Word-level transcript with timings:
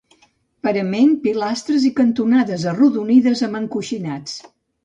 Parament, 0.67 1.11
pilastres 1.25 1.85
i 1.89 1.93
cantonades 2.01 2.65
arrodonides 2.75 3.47
amb 3.49 3.61
encoixinats. 3.63 4.39